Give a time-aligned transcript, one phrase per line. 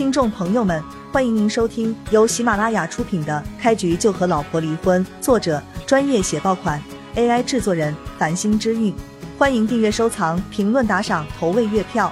[0.00, 6.82] 听众朋友们，欢迎您收听由喜马拉雅出品的《开局就和老婆离婚》，作者专业写爆款
[7.16, 8.94] ，AI 制作人繁星之韵。
[9.36, 12.10] 欢迎订阅、收藏、评论、打赏、投喂月票。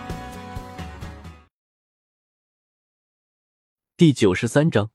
[3.97, 4.91] 第九十三章，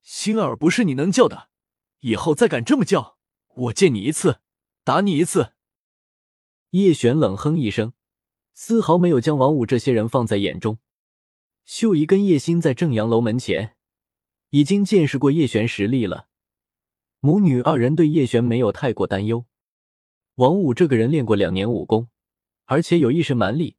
[0.00, 1.48] 星儿不是你能叫的，
[2.02, 3.16] 以后再敢这么叫，
[3.56, 4.38] 我见你一次，
[4.84, 5.54] 打你一次。
[6.70, 7.94] 叶璇冷哼一声，
[8.54, 10.78] 丝毫没有将王五这些人放在眼中。
[11.66, 13.74] 秀姨跟叶欣在正阳楼门前
[14.50, 16.28] 已经见识过叶璇实力了，
[17.18, 19.46] 母女二人对叶璇没有太过担忧。
[20.36, 22.08] 王五这个人练过两年武功，
[22.66, 23.76] 而且有一身蛮力，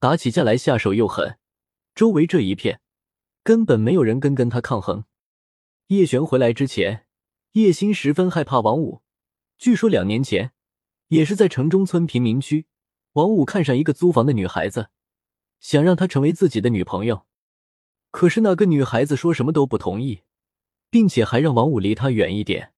[0.00, 1.38] 打起架来下手又狠，
[1.94, 2.80] 周围这一片。
[3.44, 5.04] 根本没有人跟跟他抗衡。
[5.86, 7.06] 叶璇回来之前，
[7.52, 9.02] 叶欣十分害怕王五。
[9.56, 10.52] 据说两年前，
[11.08, 12.66] 也是在城中村贫民区，
[13.12, 14.88] 王五看上一个租房的女孩子，
[15.60, 17.26] 想让她成为自己的女朋友。
[18.10, 20.22] 可是那个女孩子说什么都不同意，
[20.90, 22.72] 并且还让王五离她远一点。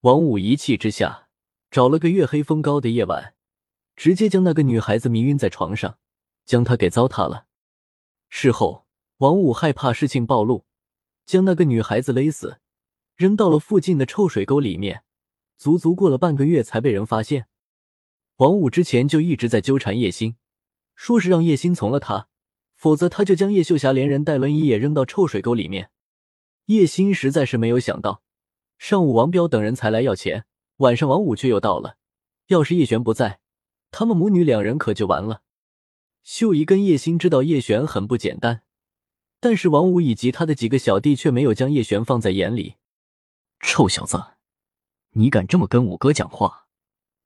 [0.00, 1.28] 王五一气之下，
[1.70, 3.34] 找了个月黑风高的夜晚，
[3.94, 5.98] 直接将那个女孩子迷晕在床上，
[6.44, 7.46] 将她给糟蹋了。
[8.28, 8.86] 事后。
[9.20, 10.64] 王五害怕事情暴露，
[11.26, 12.58] 将那个女孩子勒死，
[13.16, 15.04] 扔到了附近的臭水沟里面。
[15.58, 17.48] 足足过了半个月才被人发现。
[18.36, 20.36] 王五之前就一直在纠缠叶星，
[21.00, 22.28] 说是让叶星从了他，
[22.76, 25.90] 否则他就将叶秀霞连人带轮椅也扔到臭水沟里面。
[26.66, 28.22] 叶星实在是没有想到，
[28.76, 30.44] 上午王彪等人才来要钱，
[30.76, 31.96] 晚上王五却又到了。
[32.48, 33.40] 要是叶璇不在，
[33.90, 35.40] 他们母女两人可就完了。
[36.22, 38.60] 秀姨跟叶星知道叶璇很不简单。
[39.40, 42.74] 但是王五以及他的几个小弟却没有将叶璇放在眼里。
[43.60, 44.22] 臭小子，
[45.12, 46.66] 你敢这么跟五哥讲话，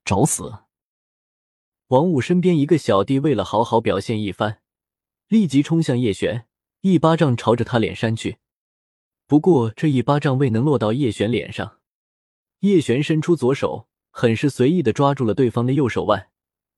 [0.04, 0.60] 找死！
[1.94, 4.58] 王五身边一个小弟为了好好表现一番，
[5.28, 6.48] 立即冲向叶璇，
[6.80, 8.38] 一巴掌朝着他脸扇去。
[9.28, 11.78] 不过这一巴掌未能落到叶璇脸上，
[12.60, 16.30] 叶璇伸出左手，很是随意的抓住了对方的右手腕，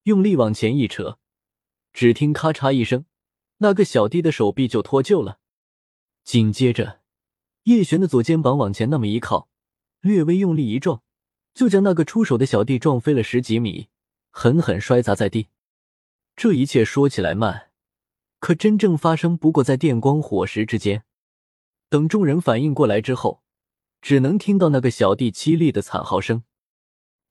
[0.03, 1.19] 用力往前一扯，
[1.95, 3.07] 只听咔嚓一声。
[3.57, 5.39] 那个小弟的手臂就脱臼了，
[6.25, 7.01] 紧接着，
[7.63, 9.49] 叶璇的左肩膀往前那么一靠，
[10.03, 11.01] 略微用力一撞，
[11.55, 13.89] 就将那个出手的小弟撞飞了十几米，
[14.39, 15.49] 狠狠摔砸在地。
[16.37, 17.71] 这一切说起来慢，
[18.39, 21.05] 可真正发生不过在电光火石之间。
[21.89, 23.43] 等众人反应过来之后，
[24.03, 26.45] 只能听到那个小弟凄厉的惨嚎声：“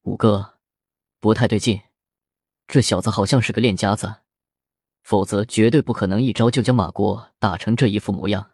[0.02, 0.56] 五哥，
[1.20, 1.80] 不太对劲，
[2.66, 4.22] 这小子好像是个练家子。”
[5.04, 8.54] 否则绝对不可能一招就将马国打成这一副模样。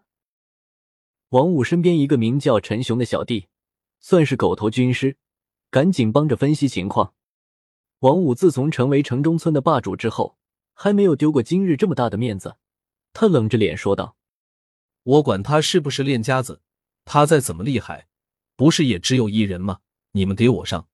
[1.30, 3.48] 王五身边一个名叫陈雄的小弟，
[4.02, 5.16] 算是狗头军师，
[5.70, 7.14] 赶紧帮着分析情况。
[8.02, 10.36] 王五自从成为城中村的霸主之后，
[10.74, 12.58] 还没有丢过今日这么大的面子。
[13.14, 14.18] 他冷着脸说道
[15.04, 16.64] ：“我管他是不是练家子，
[17.06, 18.08] 他再怎么厉害，
[18.56, 19.82] 不是也只有一人吗？
[20.14, 20.88] 你们给我上，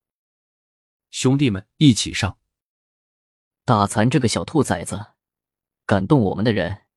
[1.09, 2.37] 兄弟们一起上！
[3.63, 5.13] 打残这个小兔崽子！”
[5.87, 6.87] 敢动我们的人，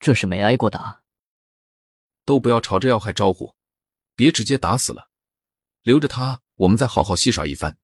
[0.00, 1.04] 这是没挨过打。
[2.24, 3.54] 都不要朝着要害招呼，
[4.16, 5.08] 别直接打死了，
[5.82, 7.78] 留着他，我们再好好戏耍一番。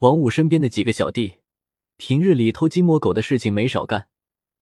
[0.00, 1.40] 王五身边的几个小弟，
[1.98, 4.08] 平日里偷鸡摸狗的事情没少干，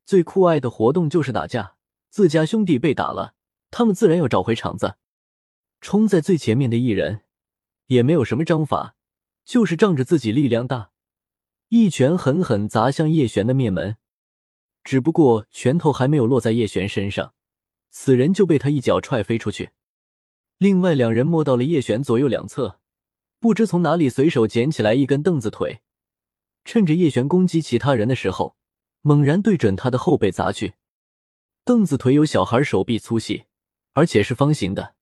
[0.04, 1.76] 最酷爱的活动就是打架。
[2.10, 3.34] 自家兄弟被打了，
[3.70, 4.96] 他们自然要找回场子。
[5.80, 7.20] 冲在最前面的一人，
[7.86, 8.96] 也没有什么章法，
[9.44, 10.90] 就是仗着自己力量大，
[11.68, 13.96] 一拳狠狠砸向叶璇的面门。
[14.82, 17.34] 只不过拳头还没有落在叶璇身上，
[17.90, 19.70] 此人就被他一脚踹飞出去。
[20.56, 22.80] 另外两人摸到了叶璇左右两侧，
[23.40, 25.80] 不知从哪里随手捡起来一根凳子腿，
[26.64, 28.56] 趁着叶璇攻击其他人的时候，
[29.02, 30.74] 猛然对准他的后背砸去。
[31.64, 33.44] 凳子腿有小孩手臂粗细，
[33.92, 34.94] 而且是方形的，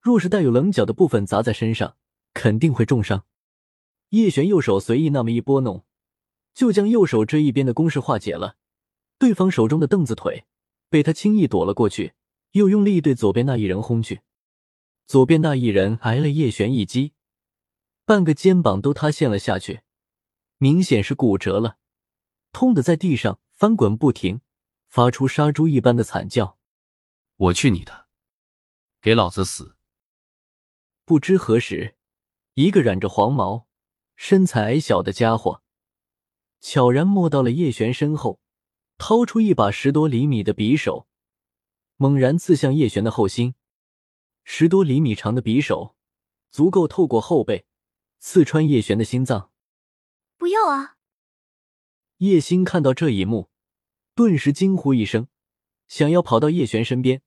[0.00, 1.96] 若是带有棱角的部分砸在身上，
[2.32, 3.24] 肯定会重伤。
[4.10, 5.84] 叶璇右手随意那么一拨弄，
[6.54, 8.56] 就将右手这一边的攻势化解了。
[9.18, 10.44] 对方手中的凳子腿
[10.88, 12.12] 被他轻易躲了过去，
[12.52, 14.20] 又用力对左边那一人轰去。
[15.06, 17.13] 左边那一人挨了叶璇一击，
[18.04, 19.82] 半个肩膀都塌陷了下去，
[20.58, 21.78] 明显是骨折了，
[22.52, 24.40] 痛的在地上翻滚不停，
[24.88, 26.58] 发出杀猪一般的惨叫。
[27.36, 28.06] 我去你的，
[29.00, 29.76] 给老子死！
[31.04, 31.96] 不知何时，
[32.54, 33.66] 一个染着黄毛、
[34.16, 35.62] 身材矮小的家伙，
[36.60, 38.40] 悄然摸到了叶璇身后。
[38.96, 41.08] 掏出一把十多厘米的匕首，
[41.96, 43.56] 猛然刺向叶璇的后心。
[44.44, 45.96] 十多厘米长的匕首，
[46.52, 47.66] 足够透过后背
[48.26, 49.50] 刺穿叶璇的心脏。
[50.38, 50.96] 不要啊！
[52.16, 53.50] 叶星看到这一幕，
[54.14, 55.28] 顿时惊呼一声，
[55.88, 57.20] 想要跑到叶璇身边，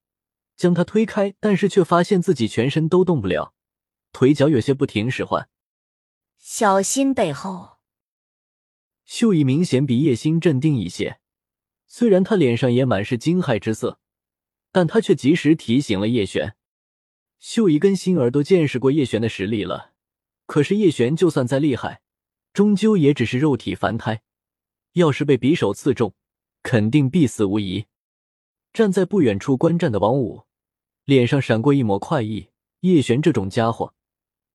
[0.55, 3.53] 将他推开，但是却发现自己全身都动不了，
[4.11, 5.47] 腿脚有些不听使唤。
[6.39, 7.77] 小心背后。
[9.05, 11.19] 秀姨明显比叶星镇定一些，
[11.85, 13.99] 虽然他脸上也满是惊骇之色，
[14.71, 16.55] 但他却及时提醒了叶璇。
[17.37, 19.93] 秀姨跟星儿都见识过叶璇的实力了，
[20.47, 22.01] 可是叶璇就算再厉害，
[22.51, 24.23] 终究也只是肉体凡胎，
[24.93, 26.15] 要是被匕首刺中，
[26.63, 27.85] 肯定必死无疑。
[28.73, 30.45] 站在不远处观战的王五，
[31.05, 32.49] 脸上闪过一抹快意。
[32.79, 33.93] 叶璇这种家伙，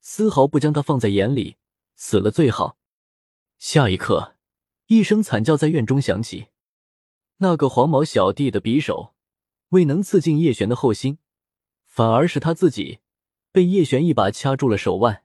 [0.00, 1.56] 丝毫不将他放在眼里，
[1.94, 2.76] 死了最好。
[3.58, 4.34] 下一刻。
[4.88, 6.48] 一声惨叫在院中响起，
[7.38, 9.14] 那个黄毛小弟的匕首
[9.70, 11.16] 未能刺进叶璇的后心，
[11.86, 12.98] 反而是他自己
[13.50, 15.24] 被叶璇一把掐住了手腕，